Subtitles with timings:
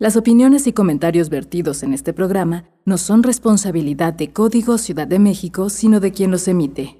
[0.00, 5.18] Las opiniones y comentarios vertidos en este programa no son responsabilidad de Código Ciudad de
[5.18, 6.96] México, sino de quien los emite.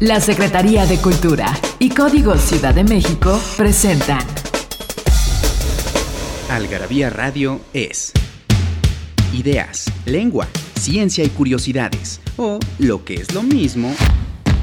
[0.00, 4.26] La Secretaría de Cultura y Código Ciudad de México presentan.
[6.50, 8.12] Algarabía Radio es
[9.32, 13.94] ideas, lengua, ciencia y curiosidades, o lo que es lo mismo,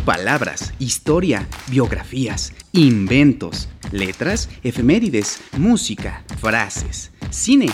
[0.03, 7.67] palabras, historia, biografías, inventos letras, efemérides, música, frases, cine,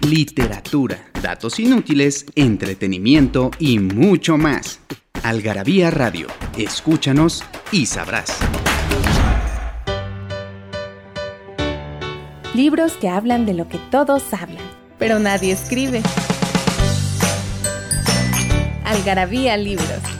[0.00, 4.80] literatura, datos inútiles, entretenimiento y mucho más.
[5.22, 8.36] Algarabía Radio, escúchanos y sabrás.
[12.54, 14.64] Libros que hablan de lo que todos hablan,
[14.98, 16.02] pero nadie escribe.
[18.84, 20.19] Algarabía Libros.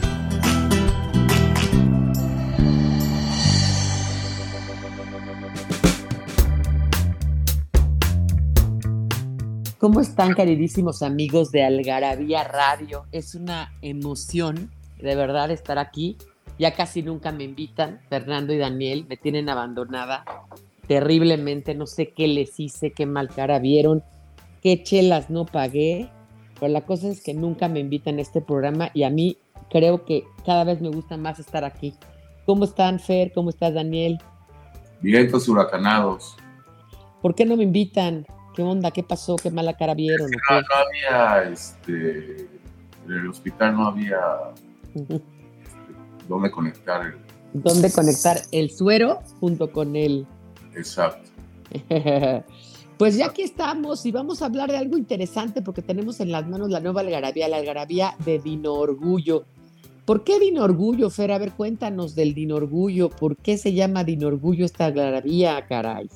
[9.81, 13.07] ¿Cómo están, queridísimos amigos de Algarabía Radio?
[13.11, 14.69] Es una emoción,
[15.01, 16.19] de verdad, estar aquí.
[16.59, 17.99] Ya casi nunca me invitan.
[18.07, 20.23] Fernando y Daniel me tienen abandonada
[20.87, 21.73] terriblemente.
[21.73, 24.03] No sé qué les hice, qué mal cara vieron,
[24.61, 26.11] qué chelas no pagué.
[26.59, 29.37] Pero la cosa es que nunca me invitan a este programa y a mí
[29.71, 31.95] creo que cada vez me gusta más estar aquí.
[32.45, 33.33] ¿Cómo están, Fer?
[33.33, 34.19] ¿Cómo estás, Daniel?
[35.01, 36.37] Vientos huracanados.
[37.23, 38.27] ¿Por qué no me invitan?
[38.55, 38.91] ¿Qué onda?
[38.91, 39.35] ¿Qué pasó?
[39.37, 40.29] ¿Qué mala cara vieron?
[40.29, 42.47] No, no había, este,
[43.05, 44.19] en el hospital no había
[44.93, 45.21] este,
[46.27, 47.15] dónde conectar el...
[47.53, 50.25] ¿Dónde conectar el suero junto con el...
[50.75, 51.29] Exacto.
[52.97, 56.47] pues ya aquí estamos y vamos a hablar de algo interesante porque tenemos en las
[56.47, 59.45] manos la nueva algarabía, la algarabía de Dino Orgullo.
[60.05, 61.31] ¿Por qué Dino Orgullo, Fer?
[61.31, 63.09] A ver, cuéntanos del Dino Orgullo.
[63.09, 66.09] ¿Por qué se llama Dino Orgullo esta algarabía, caray?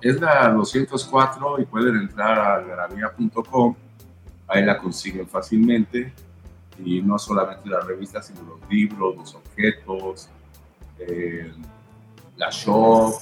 [0.00, 3.74] Es la 204 y pueden entrar a algarabía.com,
[4.46, 6.12] ahí la consiguen fácilmente.
[6.84, 10.28] Y no solamente la revista, sino los libros, los objetos,
[10.98, 11.50] eh,
[12.36, 13.14] la shop,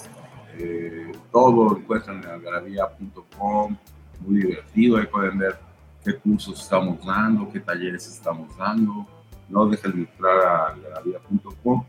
[0.58, 3.76] eh, todo lo encuentran en algarabía.com,
[4.20, 5.56] muy divertido, ahí pueden ver
[6.04, 9.06] qué cursos estamos dando, qué talleres estamos dando,
[9.48, 11.84] no dejen de entrar a algarabía.com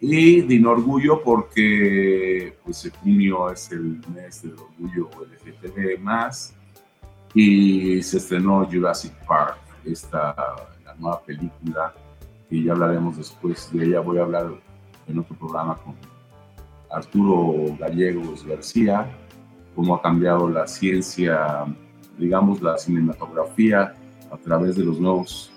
[0.00, 6.54] y Dino Orgullo porque pues junio es el mes del orgullo LGTB más
[7.34, 10.34] y se estrenó Jurassic Park, esta
[10.84, 11.94] la nueva película
[12.50, 14.00] y ya hablaremos después de ella.
[14.00, 14.52] Voy a hablar
[15.06, 15.94] en otro programa con
[16.90, 19.10] Arturo Gallegos García,
[19.74, 21.64] cómo ha cambiado la ciencia,
[22.18, 23.94] digamos la cinematografía
[24.30, 25.52] a través de los nuevos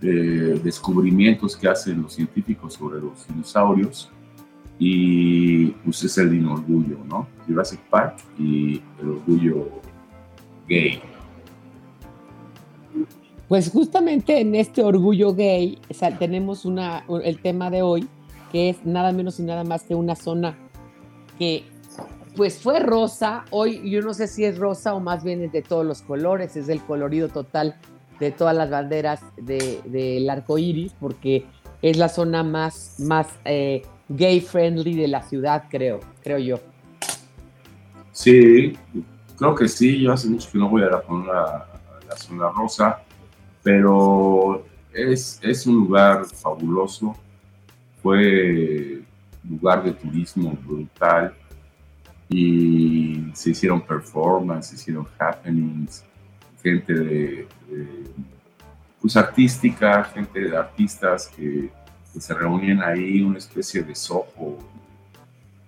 [0.00, 4.10] descubrimientos que hacen los científicos sobre los dinosaurios
[4.78, 7.26] y pues es el dino orgullo, ¿no?
[7.46, 9.68] Jurassic Park y el orgullo
[10.68, 11.00] gay.
[13.48, 15.78] Pues justamente en este orgullo gay
[16.18, 18.06] tenemos una, el tema de hoy
[18.52, 20.56] que es nada menos y nada más que una zona
[21.38, 21.64] que
[22.36, 25.60] pues fue rosa, hoy yo no sé si es rosa o más bien es de
[25.60, 27.76] todos los colores, es el colorido total
[28.20, 31.46] de todas las banderas del de, arco iris, porque
[31.82, 36.60] es la zona más, más eh, gay friendly de la ciudad, creo, creo yo.
[38.12, 38.76] Sí,
[39.36, 40.00] creo que sí.
[40.00, 41.02] Yo hace mucho que no voy a la,
[42.08, 43.00] la, zona rosa,
[43.62, 47.14] pero es, es un lugar fabuloso.
[48.02, 49.02] Fue
[49.48, 51.34] lugar de turismo brutal
[52.28, 56.04] y se hicieron performances, se hicieron happenings,
[56.62, 57.48] gente de,
[59.00, 61.70] pues artística, gente de artistas que,
[62.18, 64.58] se reunían ahí, una especie de soho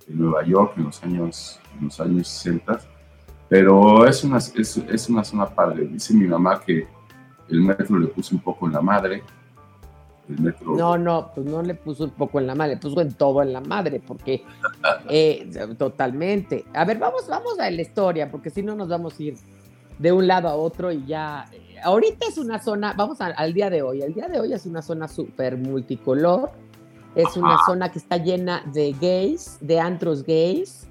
[0.09, 2.81] en Nueva York en los años, en los años 60.
[3.49, 5.87] Pero es una, es, es una zona padre.
[5.87, 6.89] Dice mi mamá que
[7.49, 9.23] el metro le puso un poco en la madre.
[10.29, 10.77] El metro...
[10.77, 13.43] No, no, pues no le puso un poco en la madre, le puso en todo
[13.43, 14.45] en la madre, porque
[15.09, 16.65] eh, totalmente.
[16.73, 19.35] A ver, vamos, vamos a la historia, porque si no nos vamos a ir
[20.00, 21.47] de un lado a otro y ya.
[21.52, 24.00] Eh, ahorita es una zona, vamos al día de hoy.
[24.00, 26.50] El día de hoy es una zona súper multicolor.
[27.14, 30.87] Es una zona que está llena de gays, de antros gays.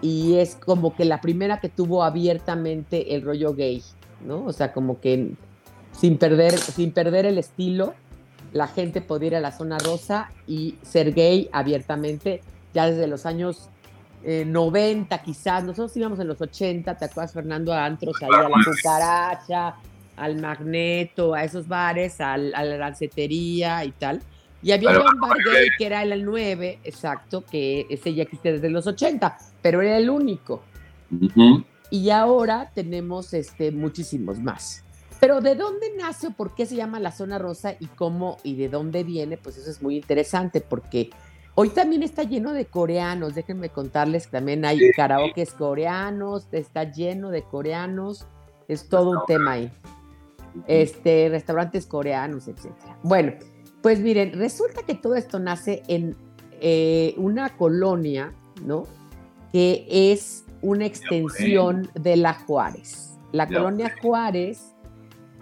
[0.00, 3.82] Y es como que la primera que tuvo abiertamente el rollo gay,
[4.24, 4.44] ¿no?
[4.44, 5.32] O sea, como que
[5.92, 7.94] sin perder, sin perder el estilo,
[8.52, 12.40] la gente podía ir a la zona rosa y ser gay abiertamente
[12.72, 13.68] ya desde los años
[14.26, 17.72] 90 eh, quizás, nosotros íbamos en los 80, ¿te acuerdas Fernando?
[17.72, 19.76] A antros ahí, a la cucaracha,
[20.16, 24.20] al magneto, a esos bares, a la dancetería y tal.
[24.62, 28.68] Y había un bar gay que era el 9, exacto, que ese ya existe desde
[28.68, 30.62] los 80, pero era el único.
[31.90, 34.82] Y ahora tenemos este, muchísimos más.
[35.20, 38.56] Pero ¿de dónde nace o por qué se llama la zona rosa y cómo y
[38.56, 39.36] de dónde viene?
[39.36, 41.10] Pues eso es muy interesante porque
[41.56, 43.34] hoy también está lleno de coreanos.
[43.34, 48.26] Déjenme contarles que también hay karaokes coreanos, está lleno de coreanos.
[48.68, 49.72] Es todo un tema ahí.
[50.66, 52.98] Este, restaurantes coreanos, etcétera.
[53.02, 53.32] Bueno,
[53.82, 56.16] pues miren, resulta que todo esto nace en
[56.60, 58.32] eh, una colonia,
[58.64, 58.84] ¿no?
[59.52, 63.18] Que es una extensión de la Juárez.
[63.32, 64.74] La colonia Juárez,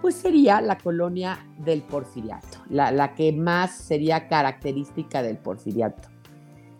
[0.05, 6.09] pues sería la colonia del porfiriato, la, que más sería característica del porfiriato.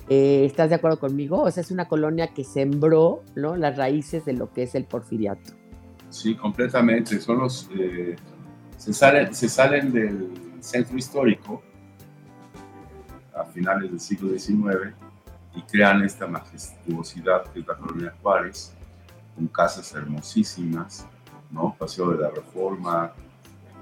[0.07, 1.41] Eh, ¿Estás de acuerdo conmigo?
[1.41, 3.55] O sea, es una colonia que sembró ¿no?
[3.55, 5.53] las raíces de lo que es el porfiriato.
[6.11, 7.19] Sí, completamente.
[7.19, 8.15] Son los, eh,
[8.77, 10.29] se, salen, se salen del
[10.59, 11.63] centro histórico
[13.35, 14.93] a finales del siglo XIX
[15.55, 18.71] y crean esta majestuosidad que es la colonia Juárez,
[19.33, 21.07] con casas hermosísimas,
[21.51, 21.75] ¿no?
[21.77, 23.13] Paseo de la Reforma,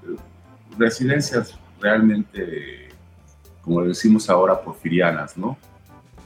[0.04, 0.16] eh,
[0.78, 2.90] residencias realmente,
[3.62, 5.58] como decimos ahora, porfirianas, ¿no?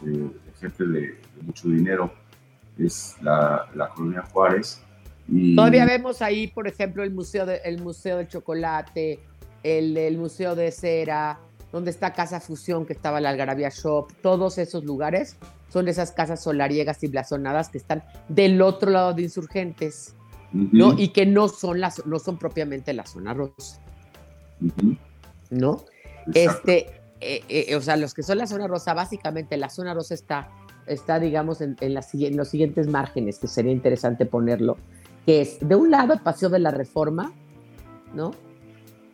[0.02, 0.30] de
[0.60, 2.12] gente de, mucho dinero,
[2.78, 4.82] es la, la colonia Juárez.
[5.28, 5.56] Y...
[5.56, 9.20] Todavía vemos ahí, por ejemplo, el Museo, de, el museo del Chocolate,
[9.64, 11.40] el, Museo de Cera,
[11.72, 15.38] donde está Casa Fusión, que estaba la Algarabía Shop, todos esos lugares
[15.70, 20.16] son esas casas solariegas y blasonadas que están del otro lado de insurgentes,
[20.52, 20.94] ¿no?
[20.98, 23.82] Y que no son, las, no son propiamente la zona rosa,
[25.50, 25.84] ¿no?
[26.34, 26.88] Este,
[27.22, 30.50] eh, eh, o sea, los que son la zona rosa, básicamente la zona rosa está,
[30.86, 34.78] está digamos, en, en, en los siguientes márgenes, que sería interesante ponerlo,
[35.26, 37.34] que es, de un lado, el Paseo de la Reforma,
[38.14, 38.32] ¿no?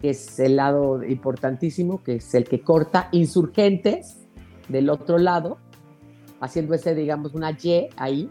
[0.03, 4.17] que es el lado importantísimo, que es el que corta insurgentes
[4.67, 5.59] del otro lado,
[6.41, 8.29] haciendo ese, digamos, una Y ahí,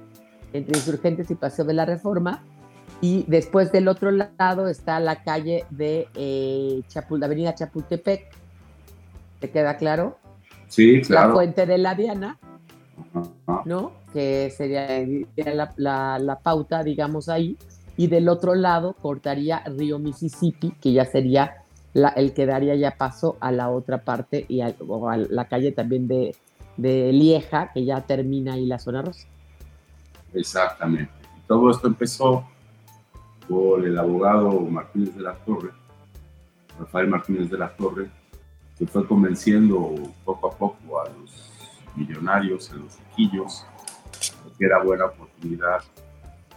[0.52, 2.44] entre insurgentes y Paseo de la Reforma.
[3.02, 8.30] Y después del otro lado está la calle de eh, la avenida Chapultepec.
[9.40, 10.18] ¿Te queda claro?
[10.68, 11.28] Sí, claro.
[11.28, 12.38] La fuente de la Diana,
[13.66, 13.92] ¿no?
[14.14, 15.04] Que sería
[15.76, 17.58] la, la pauta, digamos, ahí.
[17.96, 21.62] Y del otro lado cortaría Río Mississippi, que ya sería
[22.16, 24.74] el que daría ya paso a la otra parte y a,
[25.28, 26.34] la calle también de,
[26.78, 29.26] Lieja, que ya termina ahí la zona rosa.
[30.32, 31.12] Exactamente.
[31.46, 32.46] Todo esto empezó
[33.78, 35.70] el abogado Martínez de la Torre,
[36.78, 38.10] Rafael Martínez de la Torre,
[38.78, 39.94] que fue convenciendo
[40.24, 41.52] poco a poco a los
[41.94, 43.64] millonarios, a los riquillos,
[44.58, 45.82] que era buena oportunidad.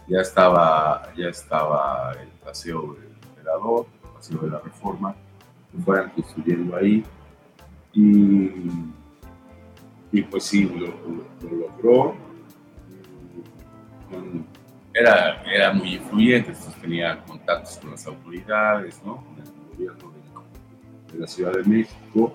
[0.08, 5.14] Ya estaba, ya estaba el paseo del emperador, el paseo de la reforma,
[5.84, 7.04] fueran construyendo ahí.
[7.92, 8.52] Y,
[10.12, 10.86] y pues sí, lo,
[11.50, 12.14] logró.
[14.98, 19.16] Era, era muy influyente, tenía contactos con las autoridades, ¿no?
[19.16, 20.12] con el gobierno
[21.12, 22.34] de, la Ciudad de México,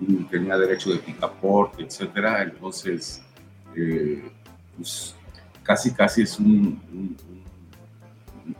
[0.00, 2.42] y tenía derecho de picaporte, etcétera.
[2.42, 3.22] Entonces,
[3.76, 4.28] eh,
[4.76, 5.14] pues
[5.62, 7.16] casi, casi es un,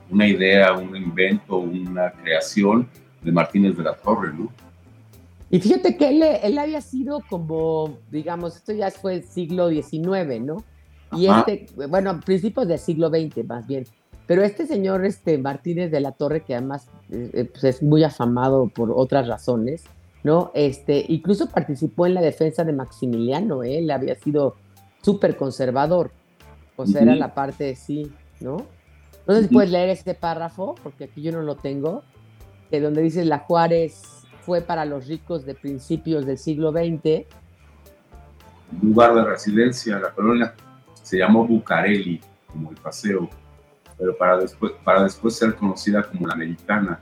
[0.09, 2.89] una idea, un invento, una creación
[3.21, 4.53] de Martínez de la Torre, ¿no?
[5.51, 10.65] Y fíjate que él, él había sido como, digamos, esto ya fue siglo XIX, ¿no?
[11.13, 13.85] Y este, bueno, principios del siglo XX más bien.
[14.27, 18.69] Pero este señor este, Martínez de la Torre, que además eh, pues es muy afamado
[18.69, 19.85] por otras razones,
[20.23, 20.51] ¿no?
[20.55, 23.79] Este, incluso participó en la defensa de Maximiliano, ¿eh?
[23.79, 24.57] él había sido
[25.03, 26.11] súper conservador.
[26.77, 28.59] O sea, era la parte, sí, ¿no?
[29.27, 32.03] No sé si puedes leer este párrafo, porque aquí yo no lo tengo
[32.71, 37.27] de donde dice la Juárez fue para los ricos de principios del siglo XX.
[38.83, 40.55] Lugar de residencia, la colonia
[41.09, 43.31] se llamó Bucareli, como el paseo,
[43.97, 47.01] pero para después, para después ser conocida como la Americana.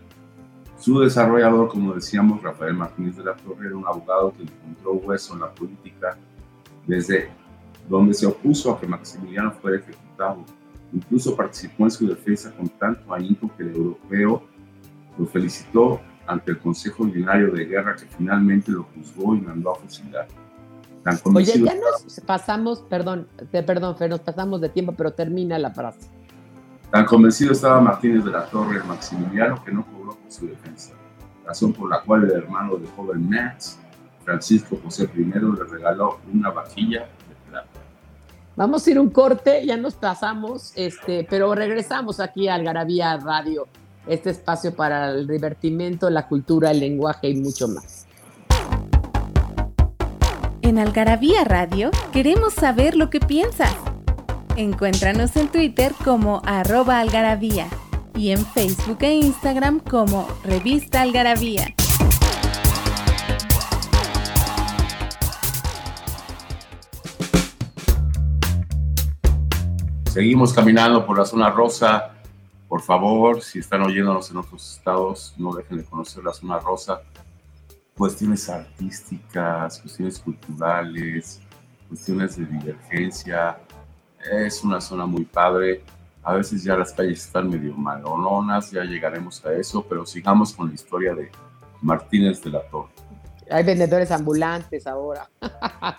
[0.79, 5.35] Su desarrollador, como decíamos, Rafael Martínez de la Torre, era un abogado que encontró hueso
[5.35, 6.17] en la política
[6.87, 7.31] desde
[7.89, 10.45] donde se opuso a que Maximiliano fuera ejecutado.
[10.93, 14.45] Incluso participó en su defensa con tanto ahínco que el europeo
[15.19, 19.75] lo felicitó ante el Consejo Ordinario de Guerra que finalmente lo juzgó y mandó a
[19.75, 20.29] fusilar.
[21.35, 26.11] Oye, ya nos pasamos, perdón, perdón, Fer, nos pasamos de tiempo, pero termina la frase.
[26.91, 30.95] Tan convencido estaba Martínez de la Torre Maximiliano que no cobró por su defensa,
[31.45, 33.79] razón por la cual el hermano de joven Max,
[34.25, 37.69] Francisco José I, le regaló una vaquilla de plata.
[38.57, 43.69] Vamos a ir un corte, ya nos pasamos, este, pero regresamos aquí al Garabía Radio
[44.07, 48.06] este espacio para el divertimento, la cultura, el lenguaje y mucho más.
[50.67, 53.73] En Algarabía Radio queremos saber lo que piensas.
[54.57, 57.69] Encuéntranos en Twitter como arroba algarabía
[58.17, 61.73] y en Facebook e Instagram como Revista Algarabía.
[70.07, 72.11] Seguimos caminando por la zona rosa.
[72.67, 77.03] Por favor, si están oyéndonos en otros estados, no dejen de conocer la zona rosa
[77.97, 81.41] cuestiones artísticas, cuestiones culturales,
[81.88, 83.59] cuestiones de divergencia.
[84.31, 85.83] Es una zona muy padre.
[86.23, 90.69] A veces ya las calles están medio malononas, ya llegaremos a eso, pero sigamos con
[90.69, 91.31] la historia de
[91.81, 92.91] Martínez de la Torre.
[93.49, 95.31] Hay vendedores ambulantes ahora.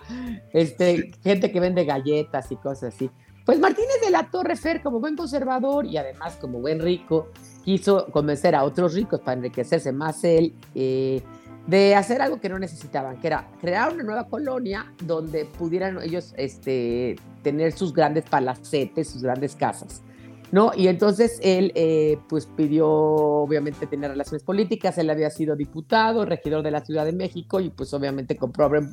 [0.52, 3.10] este, gente que vende galletas y cosas así.
[3.46, 7.28] Pues Martínez de la Torre Fer, como buen conservador y además como buen rico,
[7.64, 10.54] quiso convencer a otros ricos para enriquecerse más él.
[10.74, 11.22] Eh,
[11.68, 16.32] de hacer algo que no necesitaban, que era crear una nueva colonia donde pudieran ellos
[16.38, 20.02] este, tener sus grandes palacetes, sus grandes casas.
[20.50, 20.70] ¿no?
[20.74, 26.62] Y entonces él eh, pues pidió obviamente tener relaciones políticas, él había sido diputado, regidor
[26.62, 28.88] de la Ciudad de México y pues obviamente compró a buen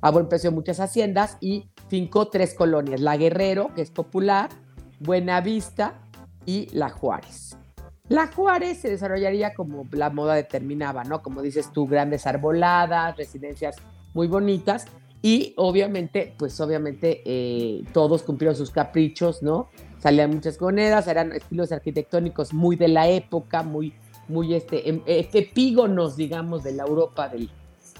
[0.00, 4.48] a buen precio muchas haciendas y fincó tres colonias, La Guerrero, que es popular,
[4.98, 6.00] Buenavista
[6.44, 7.59] y La Juárez.
[8.10, 11.22] La Juárez se desarrollaría como la moda determinaba, ¿no?
[11.22, 13.76] Como dices tú, grandes arboladas, residencias
[14.14, 14.86] muy bonitas
[15.22, 19.68] y obviamente, pues obviamente eh, todos cumplieron sus caprichos, ¿no?
[20.00, 23.94] Salían muchas monedas, eran estilos arquitectónicos muy de la época, muy,
[24.26, 27.48] muy este, em, epígonos, digamos, de la Europa del,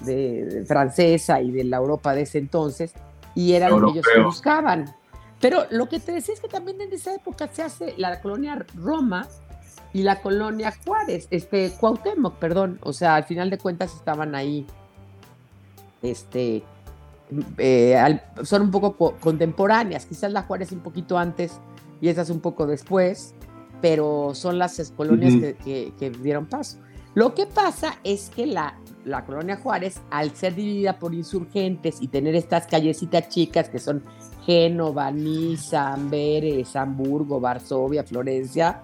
[0.00, 2.94] de, francesa y de la Europa de ese entonces,
[3.36, 4.92] y eran lo que ellos buscaban.
[5.40, 8.66] Pero lo que te decía es que también en esa época se hace la colonia
[8.74, 9.28] Roma,
[9.92, 14.66] y la colonia Juárez, este, Cuauhtémoc, perdón, o sea, al final de cuentas estaban ahí,
[16.02, 16.62] este,
[17.58, 21.60] eh, son un poco contemporáneas, quizás la Juárez un poquito antes
[22.00, 23.34] y esas un poco después,
[23.80, 26.78] pero son las colonias que, dieron paso.
[27.14, 32.06] Lo que pasa es que la, la colonia Juárez, al ser dividida por insurgentes y
[32.06, 34.04] tener estas callecitas chicas que son
[34.46, 38.82] Génova, Niza, Amberes, Hamburgo, Varsovia, Florencia,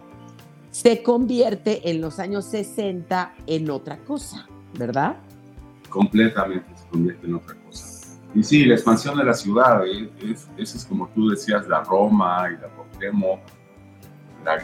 [0.83, 4.47] se convierte en los años 60 en otra cosa,
[4.79, 5.17] ¿verdad?
[5.89, 8.19] Completamente se convierte en otra cosa.
[8.35, 10.11] Y sí, la expansión de la ciudad, eh,
[10.59, 13.41] es, es, como tú decías, la Roma y la Cuauhtémoc,
[14.45, 14.59] la,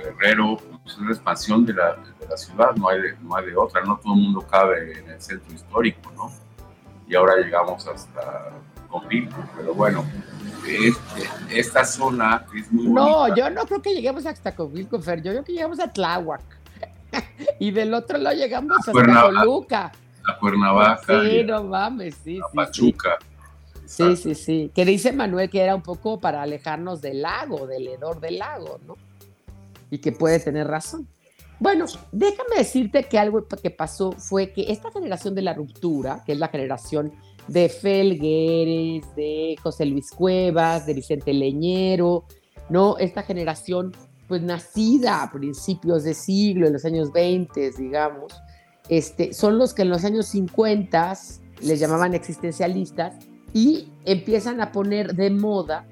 [0.00, 3.44] Guerrero, pues, es la expansión de la, de la ciudad, no hay, de, no hay
[3.44, 6.32] de otra, no todo el mundo cabe en el centro histórico, ¿no?
[7.06, 8.52] Y ahora llegamos hasta
[8.88, 10.02] Copilco, pero bueno,
[11.50, 15.22] esta zona es muy No, yo no creo que lleguemos hasta Covilco, Fer.
[15.22, 16.42] Yo creo que llegamos a Tláhuac.
[17.58, 19.92] y del otro lado llegamos a hasta Toluca.
[20.26, 21.22] A Cuernavaca.
[21.22, 22.38] Sí, no mames, sí.
[22.38, 23.18] A Pachuca.
[23.86, 24.16] Sí.
[24.16, 28.20] sí, sí, Que dice Manuel que era un poco para alejarnos del lago, del hedor
[28.20, 28.96] del lago, ¿no?
[29.90, 31.08] Y que puede tener razón.
[31.58, 36.32] Bueno, déjame decirte que algo que pasó fue que esta generación de la ruptura, que
[36.32, 37.12] es la generación
[37.48, 42.24] de Felgueres, de José Luis Cuevas, de Vicente Leñero,
[42.68, 42.98] ¿no?
[42.98, 43.92] Esta generación,
[44.28, 48.32] pues nacida a principios de siglo, en los años 20, digamos,
[48.88, 51.14] este, son los que en los años 50
[51.62, 53.16] les llamaban existencialistas
[53.52, 55.86] y empiezan a poner de moda,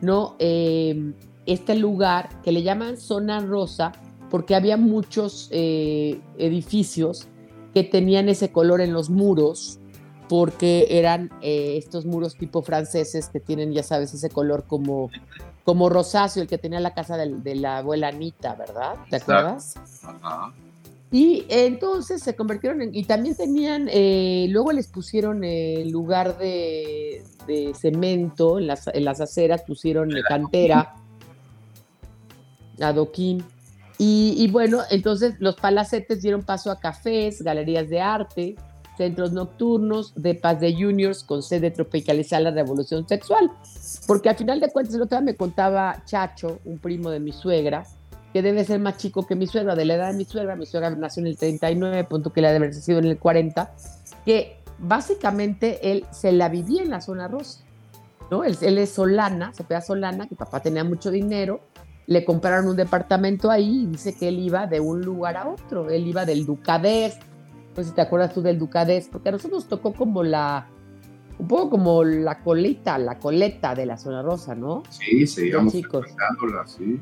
[0.00, 0.36] ¿no?
[0.38, 1.14] Em,
[1.46, 3.92] este lugar que le llaman zona rosa
[4.30, 7.28] porque había muchos eh, edificios
[7.74, 9.78] que tenían ese color en los muros,
[10.32, 15.10] porque eran eh, estos muros tipo franceses que tienen, ya sabes, ese color como,
[15.62, 18.94] como rosáceo, el que tenía la casa de, la abuela Anita, ¿verdad?
[19.10, 19.74] ¿Te acuerdas?
[20.02, 20.54] Ajá.
[21.10, 27.22] Y entonces se convirtieron en, y también tenían, eh, luego les pusieron el lugar de,
[27.78, 30.94] cemento en las, en las aceras, pusieron cantera,
[32.80, 33.44] adoquín.
[33.98, 38.56] Y, y bueno, entonces los palacetes dieron paso a cafés, galerías de arte,
[38.96, 43.50] centros nocturnos de paz de juniors con sede tropicalizar la revolución sexual.
[44.06, 47.32] Porque al final de cuentas, el otro día me contaba Chacho, un primo de mi
[47.32, 47.84] suegra,
[48.32, 50.66] que debe ser más chico que mi suegra, de la edad de mi suegra, mi
[50.66, 53.74] suegra nació en el 39, punto que la debe haber sido en el 40,
[54.24, 57.60] que básicamente él se la vivía en la zona rosa.
[58.30, 58.44] ¿no?
[58.44, 61.60] Él, es solana, se pega solana, que papá tenía mucho dinero,
[62.06, 65.90] le compraron un departamento ahí y dice que él iba de un lugar a otro,
[65.90, 67.18] él iba del Ducadés,
[67.74, 70.68] pues si te acuerdas tú del Ducadés, porque a nosotros nos tocó como la,
[71.38, 74.82] un poco como la colita, la coleta de la zona rosa, ¿no?
[74.90, 76.06] Sí, seguíamos chicos.
[76.66, 77.00] sí.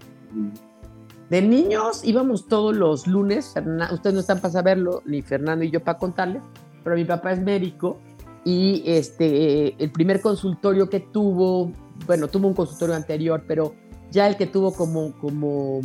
[1.29, 3.55] De niños íbamos todos los lunes,
[3.93, 6.43] ustedes no están para saberlo, ni Fernando y yo para contarles,
[6.83, 7.99] pero mi papá es médico
[8.45, 11.71] y este, el primer consultorio que tuvo,
[12.07, 13.75] bueno, tuvo un consultorio anterior, pero
[14.11, 15.81] ya el que tuvo como, como,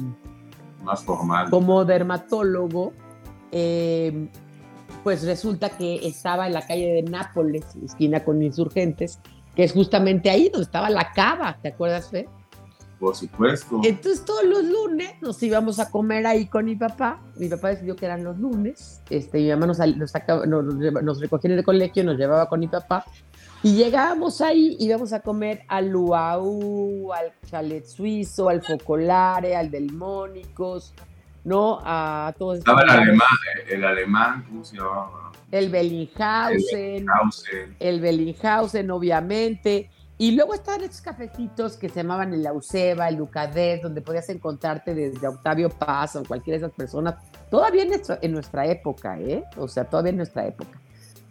[0.84, 1.50] Más formal.
[1.50, 2.94] como dermatólogo,
[3.52, 4.30] eh,
[5.04, 9.20] pues resulta que estaba en la calle de Nápoles, esquina con Insurgentes,
[9.56, 12.28] que es justamente ahí donde estaba la cava, ¿te acuerdas, Fe?
[13.00, 13.82] Por supuesto.
[13.84, 17.22] Entonces todos los lunes nos íbamos a comer ahí con mi papá.
[17.36, 19.02] Mi papá decidió que eran los lunes.
[19.10, 20.64] Este, mi mamá nos, nos, sacaba- nos,
[21.04, 23.06] nos recogía en el colegio, nos llevaba con mi papá.
[23.64, 29.92] Y llegábamos ahí, íbamos a comer al Luau, al Chalet Suizo, al Focolare, al Del
[29.92, 30.94] Mónicos,
[31.46, 31.80] ¿no?
[31.84, 33.28] A todos Estaba el alemán,
[33.70, 35.32] el alemán, ¿cómo se llamaba?
[35.52, 37.06] El Bellinghausen.
[37.10, 37.76] Hausen.
[37.80, 39.90] el Bellinghausen, obviamente.
[40.18, 44.96] Y luego estaban estos cafecitos que se llamaban el Lauseba, el Lucadet, donde podías encontrarte
[44.96, 47.16] desde Octavio Paz o cualquiera de esas personas.
[47.50, 49.44] Todavía en nuestra, en nuestra época, ¿eh?
[49.58, 50.80] O sea, todavía en nuestra época.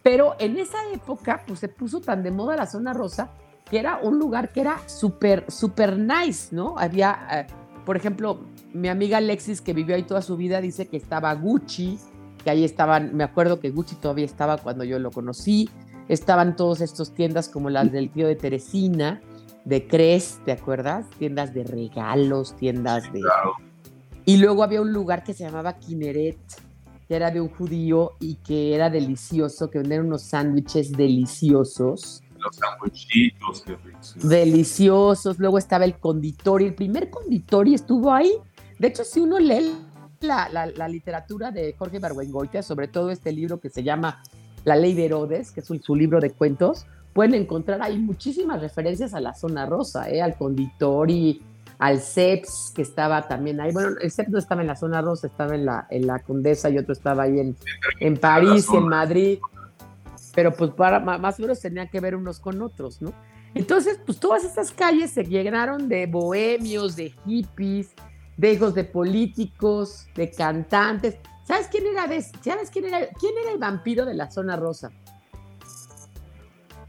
[0.03, 3.31] Pero en esa época, pues se puso tan de moda la zona rosa
[3.71, 6.79] que era un lugar que era súper, súper nice, ¿no?
[6.79, 7.47] Había, eh,
[7.87, 8.41] por ejemplo,
[8.75, 11.99] mi amiga Alexis, que vivió ahí toda su vida, dice que estaba Gucci,
[12.43, 15.71] que ahí estaban, me acuerdo que Gucci todavía estaba cuando yo lo conocí,
[16.09, 19.23] estaban todos estos tiendas como las del tío de Teresina,
[19.65, 21.07] de Cres, ¿te acuerdas?
[21.19, 23.21] Tiendas de regalos, tiendas de...
[23.21, 23.53] Claro.
[24.27, 26.37] Y luego había un lugar que se llamaba Kineret,
[27.07, 32.59] que era de un judío y que era delicioso, que vendían unos sándwiches deliciosos, Los
[33.13, 33.65] ricos.
[34.23, 35.39] deliciosos.
[35.39, 38.33] Luego estaba el conditori, el primer conditori estuvo ahí.
[38.79, 39.73] De hecho, si uno lee
[40.21, 44.23] la, la- la literatura de Jorge Barguengoitia, sobre todo este libro que se llama
[44.65, 48.61] La Ley de Herodes, que es su, su libro de cuentos, pueden encontrar ahí muchísimas
[48.61, 50.21] referencias a la zona rosa, ¿eh?
[50.23, 51.43] al conditori,
[51.79, 53.73] al CEPS, que estaba también ahí.
[53.73, 56.71] Bueno, el CEPS no estaba en la zona rosa, estaba en la, en la Condesa
[56.71, 57.57] y otro estaba ahí en,
[58.01, 59.39] en París, en Madrid.
[60.35, 63.13] Pero pues para, más o menos tenían que ver unos con otros, ¿no?
[63.55, 67.91] Entonces, pues todas estas calles se llenaron de bohemios, de hippies,
[68.37, 71.17] de hijos de políticos, de cantantes.
[71.45, 72.07] ¿Sabes quién era
[72.43, 74.91] ¿sabes quién era, quién era el vampiro de la zona rosa?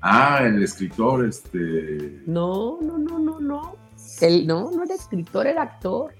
[0.01, 2.21] Ah, el escritor, este.
[2.27, 3.75] No, no, no, no, no.
[4.21, 6.13] El, no, no era escritor, era actor.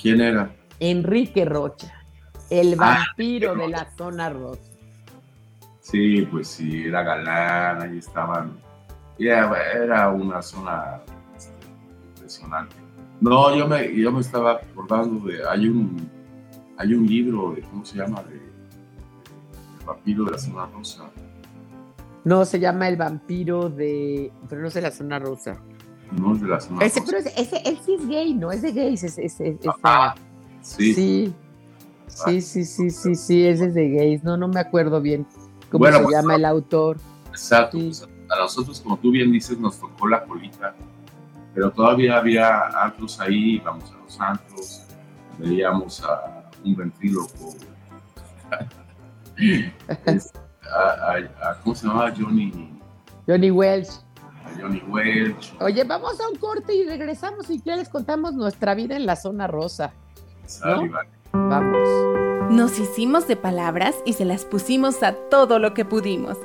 [0.00, 0.54] ¿Quién era?
[0.78, 1.92] Enrique Rocha,
[2.48, 4.62] el Ah, vampiro de la zona rosa.
[5.80, 8.58] Sí, pues sí, era galán, ahí estaban.
[9.18, 11.00] Era una zona
[11.36, 11.52] este,
[12.08, 12.76] impresionante.
[13.22, 15.38] No, yo me, yo me estaba acordando de.
[15.48, 16.08] Hay un,
[16.76, 17.62] hay un libro de.
[17.62, 18.22] ¿Cómo se llama?
[18.24, 21.04] De, El vampiro de la zona rosa.
[22.24, 24.32] No, se llama el vampiro de.
[24.48, 25.56] Pero no es de la zona rosa.
[26.18, 27.12] No es de la zona Ese, rosa.
[27.12, 28.50] pero ese, ese, él sí es gay, ¿no?
[28.50, 29.04] Es de gays.
[29.04, 30.14] Es, es- es- Ah,
[30.60, 30.92] sí.
[30.94, 31.34] sí.
[32.08, 34.22] Sí, sí, sí, sí, sí, ese es de gays.
[34.24, 35.26] No, no me acuerdo bien
[35.70, 36.98] cómo Bueno, se pues, llama el autor.
[37.30, 37.78] Exacto.
[37.78, 37.84] Sí.
[37.86, 40.74] pues, a nosotros, como tú bien dices, nos tocó la colita,
[41.54, 44.82] pero todavía había antros ahí, íbamos a los antros,
[45.38, 47.54] veíamos a un ventríloco,
[50.06, 52.12] es- a, a- a- ¿cómo se llamaba?
[52.16, 52.52] Johnny,
[53.26, 53.88] Johnny Welch.
[54.44, 58.74] a Johnny Welch, Oye, vamos a un corte y regresamos y ya les contamos nuestra
[58.74, 59.92] vida en la zona rosa.
[60.46, 61.06] Sullivan.
[61.32, 61.88] Vamos.
[62.50, 66.36] Nos hicimos de palabras y se las pusimos a todo lo que pudimos.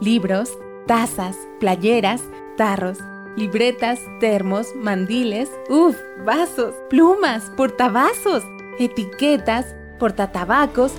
[0.00, 0.50] Libros,
[0.86, 2.22] tazas, playeras,
[2.56, 2.98] tarros,
[3.36, 8.44] libretas, termos, mandiles, uff, vasos, plumas, portavasos,
[8.78, 10.92] etiquetas, portatabacos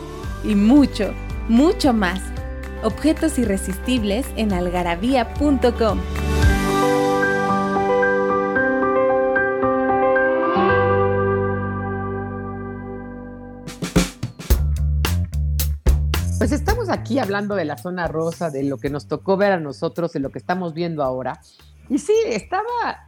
[0.44, 1.14] y mucho,
[1.48, 2.20] mucho más.
[2.84, 6.00] Objetos irresistibles en algarabía.com.
[16.38, 19.60] Pues estamos aquí hablando de la zona rosa, de lo que nos tocó ver a
[19.60, 21.42] nosotros, de lo que estamos viendo ahora.
[21.90, 23.08] Y sí, estaba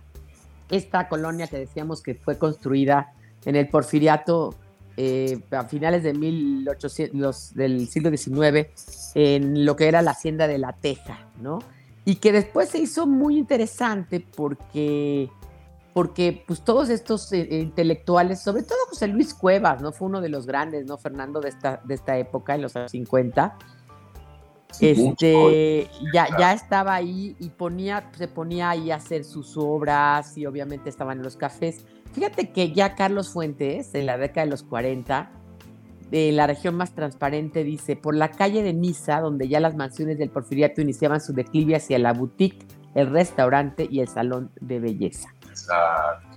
[0.70, 3.14] esta colonia que decíamos que fue construida
[3.46, 4.54] en el Porfiriato
[4.98, 8.68] eh, a finales de 1800, los- del siglo XIX,
[9.14, 11.60] en lo que era la hacienda de la Teja, ¿no?
[12.04, 15.30] Y que después se hizo muy interesante porque,
[15.94, 19.92] porque pues todos estos eh, eh, intelectuales, sobre todo José Luis Cuevas, ¿no?
[19.92, 20.98] Fue uno de los grandes, ¿no?
[20.98, 23.56] Fernando de esta, de esta época, en los años 50.
[24.80, 30.46] Este, ya, ya estaba ahí y ponía, se ponía ahí a hacer sus obras y
[30.46, 31.86] obviamente estaban en los cafés.
[32.14, 35.32] Fíjate que ya Carlos Fuentes, en la década de los 40,
[36.12, 40.18] de la región más transparente, dice, por la calle de Niza, donde ya las mansiones
[40.18, 45.30] del porfiriato iniciaban su declive hacia la boutique, el restaurante y el salón de belleza.
[45.50, 46.28] Exacto.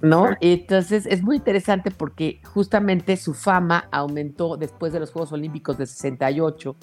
[0.00, 0.28] ¿no?
[0.40, 5.86] Entonces es muy interesante porque justamente su fama aumentó después de los Juegos Olímpicos de
[5.86, 6.76] 68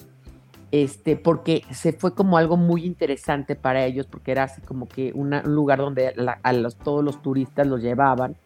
[0.70, 5.12] este, porque se fue como algo muy interesante para ellos, porque era así como que
[5.14, 8.36] un lugar donde a los, todos los turistas los llevaban.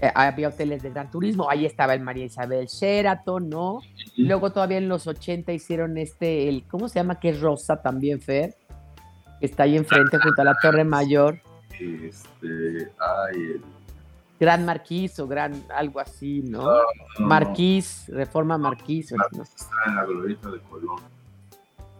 [0.00, 3.80] Eh, había hoteles de gran turismo, ahí estaba el María Isabel Sheraton, ¿no?
[4.16, 7.20] Luego todavía en los 80 hicieron este, el, ¿cómo se llama?
[7.20, 8.56] Que es Rosa también, Fer,
[9.38, 11.40] que está ahí enfrente junto a la Torre Mayor.
[11.80, 13.60] Este, ay,
[14.38, 16.68] Gran Marquís o Gran algo así, ¿no?
[17.20, 19.12] Marquís, Reforma Marquís.
[19.12, 21.13] Está en la glorieta de Colón.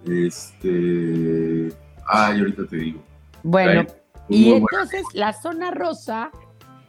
[0.06, 1.72] Este.
[2.06, 3.02] Ay, ahorita te digo.
[3.42, 3.86] Bueno,
[4.28, 6.30] y entonces la zona rosa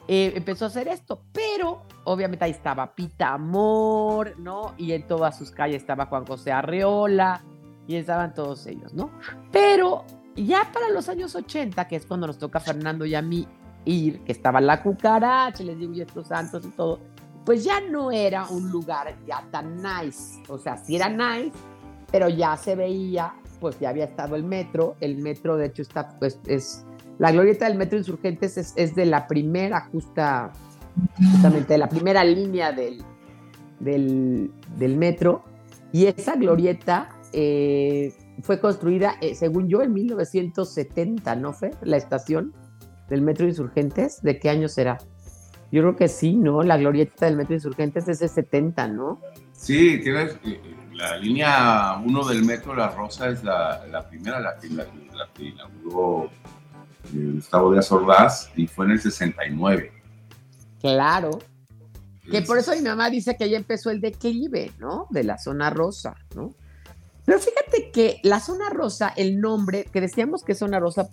[0.08, 4.74] eh, empezó a hacer esto, pero obviamente ahí estaba Pita Amor, ¿no?
[4.78, 7.44] Y en todas sus calles estaba Juan José Arreola,
[7.88, 9.12] y estaban todos ellos, ¿no?
[9.52, 13.22] Pero ya para los años 80, que es cuando nos toca a Fernando y a
[13.22, 13.48] mí
[13.86, 17.00] ir, que estaba la cucaracha, les digo, y estos santos y todo,
[17.46, 20.42] pues ya no era un lugar ya tan nice.
[20.48, 21.56] O sea, sí era nice,
[22.16, 24.96] pero ya se veía, pues ya había estado el metro.
[25.02, 26.86] El metro, de hecho, está, pues es.
[27.18, 30.54] La glorieta del metro Insurgentes es, de la primera, justa,
[31.18, 33.04] justamente de la primera línea del,
[33.82, 35.44] del, metro.
[35.92, 41.72] Y esa glorieta eh, fue construida, eh, según yo, en 1970, ¿no fue?
[41.82, 42.54] La estación
[43.10, 45.00] del Metro Insurgentes, ¿de qué año será?
[45.70, 46.64] Yo creo que sí, ¿no?
[46.64, 49.20] La glorieta del Metro Insurgentes es de 70, ¿no?
[49.52, 50.38] Sí, tienes
[50.96, 54.88] la línea 1 del Metro La Rosa es la, primera, la que, la,
[55.38, 56.32] inauguró
[57.14, 59.92] eh, Gustavo Díaz Ordaz y fue en el 69.
[60.82, 61.40] Claro.
[62.30, 65.06] Que por eso mi mamá dice que ya empezó el declive, ¿no?
[65.12, 66.56] De la zona rosa, ¿no?
[67.24, 71.10] Pero fíjate que la zona rosa, el nombre, que decíamos que zona rosa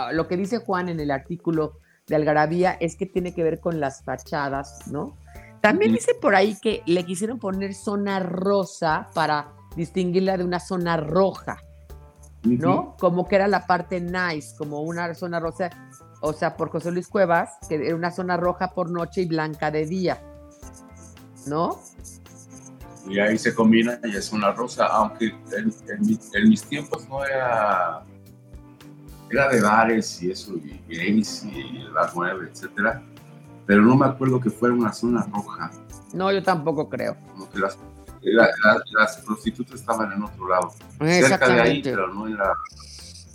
[0.00, 3.58] Ah, lo que dice Juan en el artículo de Algarabía es que tiene que ver
[3.58, 5.16] con las fachadas, ¿no?
[5.60, 10.96] También dice por ahí que le quisieron poner zona rosa para distinguirla de una zona
[10.96, 11.62] roja,
[12.44, 12.96] ¿no?
[12.98, 15.70] Como que era la parte nice, como una zona rosa,
[16.20, 19.70] o sea, por José Luis Cuevas, que era una zona roja por noche y blanca
[19.70, 20.22] de día,
[21.46, 21.80] ¿no?
[23.08, 28.04] Y ahí se combina y es una rosa, aunque en mis tiempos no era
[29.30, 33.02] era de bares y eso, y gays y bar 9, etcétera,
[33.68, 35.70] pero no me acuerdo que fuera una zona roja.
[36.14, 37.18] No, yo tampoco creo.
[37.32, 37.76] Como que las,
[38.22, 42.54] las prostitutas estaban en otro lado, cerca de ahí, pero no era...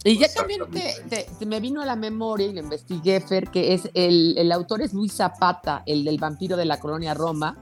[0.03, 3.87] Y ya también te, me vino a la memoria y lo investigué, Fer, que es
[3.93, 7.55] el, el autor es Luis Zapata, el del vampiro de la colonia Roma.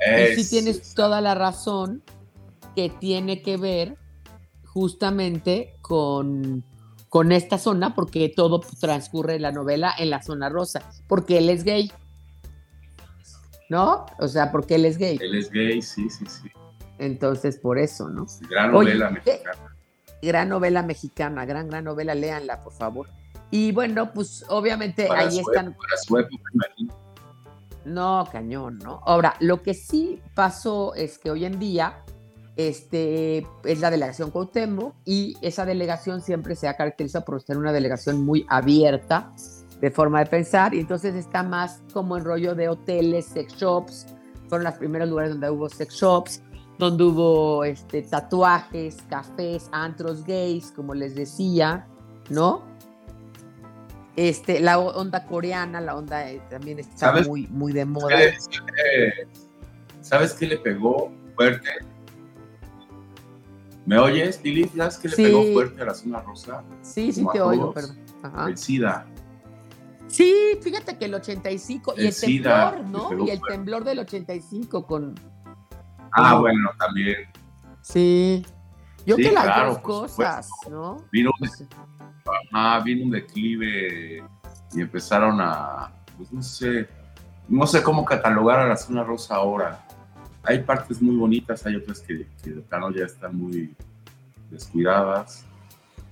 [0.00, 2.02] y sí tienes toda la razón
[2.74, 3.96] que tiene que ver
[4.64, 6.64] justamente con
[7.16, 11.64] con esta zona porque todo transcurre la novela en la zona rosa, porque él es
[11.64, 11.90] gay.
[13.70, 14.04] ¿No?
[14.18, 15.18] O sea, porque él es gay.
[15.22, 16.50] Él es gay, sí, sí, sí.
[16.98, 18.26] Entonces, por eso, ¿no?
[18.50, 19.58] Gran novela mexicana.
[20.20, 23.08] Gran novela mexicana, gran, gran novela, léanla, por favor.
[23.50, 25.72] Y bueno, pues obviamente ahí están.
[25.72, 26.50] para su época,
[27.86, 29.00] No, cañón, ¿no?
[29.06, 32.04] Ahora, lo que sí pasó es que hoy en día
[32.56, 37.72] este, es la delegación Cuauhtémoc y esa delegación siempre se ha caracterizado por ser una
[37.72, 39.32] delegación muy abierta
[39.80, 44.06] de forma de pensar y entonces está más como en rollo de hoteles, sex shops,
[44.48, 46.42] fueron los primeros lugares donde hubo sex shops,
[46.78, 51.86] donde hubo este, tatuajes, cafés, antros gays, como les decía,
[52.30, 52.64] ¿no?
[54.16, 58.16] Este, la onda coreana, la onda eh, también está muy, muy de moda.
[60.00, 61.68] ¿Sabes qué le pegó fuerte
[63.86, 64.68] ¿Me oyes, Lili?
[64.76, 66.64] ¿Sabes que le pegó fuerte a la zona rosa?
[66.82, 67.96] Sí, sí te oigo, perdón.
[68.48, 69.06] El SIDA.
[70.08, 73.26] Sí, fíjate que el 85 y el temblor, ¿no?
[73.26, 75.14] Y el temblor del 85 con...
[76.10, 77.28] Ah, bueno, también.
[77.82, 78.44] Sí.
[79.04, 81.04] Yo que las dos cosas, ¿no?
[81.12, 84.24] Vino un, vino un declive
[84.74, 86.88] y empezaron a, pues no sé,
[87.48, 89.86] no sé cómo catalogar a la zona rosa ahora
[90.46, 93.74] hay partes muy bonitas, hay otras que, que de plano ya están muy
[94.50, 95.44] descuidadas,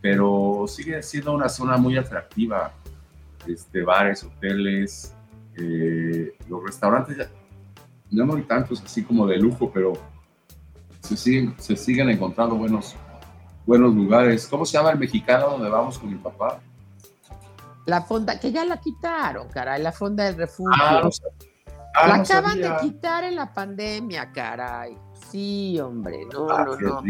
[0.00, 2.72] pero sigue siendo una zona muy atractiva.
[3.46, 5.14] Este, bares, hoteles,
[5.56, 7.28] eh, los restaurantes, ya,
[8.10, 9.92] no hay tantos así como de lujo, pero
[11.00, 12.96] se siguen, se siguen encontrando buenos,
[13.66, 14.46] buenos lugares.
[14.48, 16.60] ¿Cómo se llama el mexicano donde vamos con mi papá?
[17.86, 20.72] La fonda, que ya la quitaron, caray, la fonda del refugio.
[20.82, 21.08] Ah,
[21.94, 24.98] Ah, la acaban de quitar en la pandemia, caray.
[25.30, 27.02] Sí, hombre, no, ah, no, no.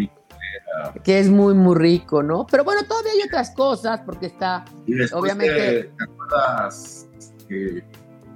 [1.03, 2.47] que es muy, muy rico, ¿no?
[2.47, 4.65] Pero bueno, todavía hay otras cosas, porque está,
[5.13, 5.85] obviamente.
[5.85, 7.09] Te, acuerdas
[7.49, 7.83] que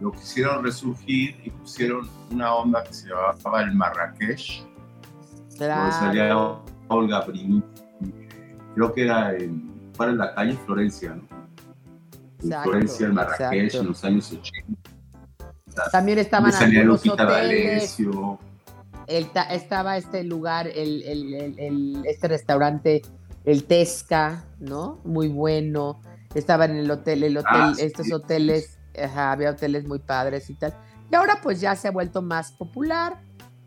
[0.01, 4.67] lo quisieron resurgir y pusieron una onda que se llamaba el Marrakech?
[5.57, 6.65] Claro.
[6.89, 7.63] Olga Brini,
[8.75, 11.23] creo que era en, para la calle Florencia, ¿no?
[12.41, 13.81] En Exacto, Florencia, en Marrakech, exacto.
[13.81, 14.78] en los años 80.
[15.93, 17.97] También estaban algunos hoteles.
[19.07, 23.03] El ta- estaba este lugar, el, el- el- el- este restaurante,
[23.45, 25.01] el Tesca, ¿no?
[25.05, 26.01] Muy bueno.
[26.35, 27.83] Estaba en el hotel, el hotel, Ah, sí.
[27.87, 30.75] estos hoteles, ajá, había hoteles muy padres y tal.
[31.11, 33.19] Y ahora pues ya se ha vuelto más popular,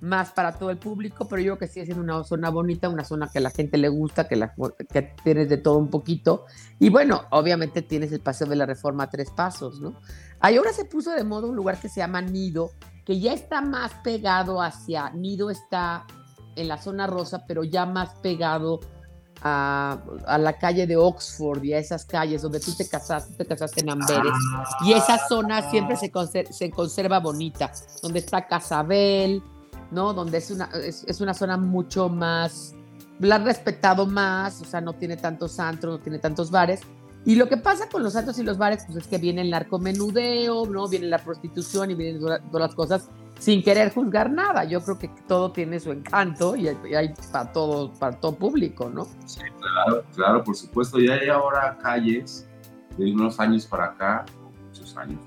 [0.02, 3.04] más para todo el público, pero yo creo que sigue siendo una zona bonita, una
[3.04, 4.54] zona que a la gente le gusta, que, la,
[4.92, 6.46] que tienes de todo un poquito.
[6.80, 9.94] Y bueno, obviamente tienes el Paseo de la Reforma a tres pasos, ¿no?
[10.40, 12.72] Ahí ahora se puso de moda un lugar que se llama Nido,
[13.06, 16.06] que ya está más pegado hacia, Nido está
[16.56, 18.80] en la zona rosa, pero ya más pegado
[19.44, 23.46] a, a la calle de Oxford y a esas calles donde tú te casaste, te
[23.46, 24.34] casaste en Amberes.
[24.84, 29.42] Y esa zona siempre se, conser- se conserva bonita, donde está Casabel,
[29.92, 30.14] ¿no?
[30.14, 32.74] Donde es una, es, una zona mucho más,
[33.20, 36.82] la han respetado más, o sea, no tiene tantos antros, no tiene tantos bares.
[37.24, 39.52] Y lo que pasa con los antros y los bares, pues es que viene el
[39.52, 40.88] narcomenudeo, ¿no?
[40.88, 44.64] Viene la prostitución y vienen todas las cosas sin querer juzgar nada.
[44.64, 49.06] Yo creo que todo tiene su encanto y hay, para todo, para todo público, ¿no?
[49.26, 51.00] Sí, claro, claro, por supuesto.
[51.00, 52.48] Ya hay ahora calles
[52.98, 54.26] de unos años para acá,
[54.68, 55.20] muchos años,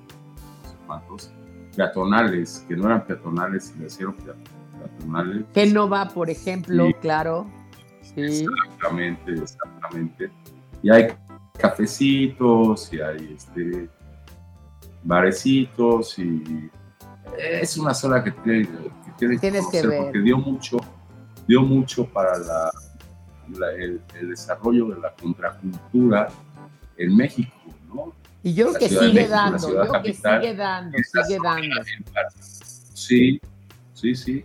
[0.88, 1.30] no sé
[1.76, 4.34] peatonales, que no eran peatonales y le hicieron pea-
[5.52, 6.94] Que no va, por ejemplo, Sí.
[7.00, 7.46] claro.
[8.02, 8.20] Sí.
[8.20, 10.30] Exactamente, exactamente.
[10.82, 11.08] Y hay
[11.58, 13.88] cafecitos y hay este,
[15.02, 16.70] barecitos y
[17.38, 18.78] es una zona que tiene que,
[19.18, 20.02] tiene que Tienes que ver.
[20.04, 20.76] porque dio mucho,
[21.46, 22.70] dio mucho para la,
[23.58, 26.28] la- el, el desarrollo de la contracultura
[26.96, 27.52] en México,
[27.92, 28.12] ¿no?
[28.42, 31.74] Y yo creo que sigue México, dando, yo creo que sigue dando, sigue dando.
[32.92, 33.40] Sí,
[33.94, 34.44] sí, sí.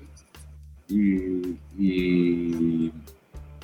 [0.89, 2.91] Y, y,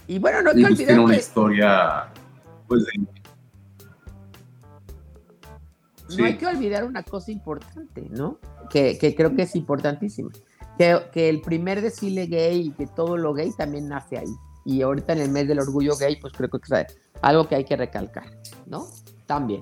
[0.08, 2.08] Y bueno, no hay y que pues tiene una olvidar que historia,
[2.68, 2.92] pues, de-
[6.08, 6.18] sí.
[6.18, 8.38] no hay que olvidar una cosa importante, ¿no?
[8.70, 10.30] Que, que creo que es importantísima.
[10.78, 14.34] Que, que el primer desfile gay y que todo lo gay también nace ahí.
[14.66, 17.64] Y ahorita en el mes del orgullo gay, pues creo que es algo que hay
[17.66, 18.26] que recalcar,
[18.68, 18.88] ¿no?
[19.26, 19.62] También.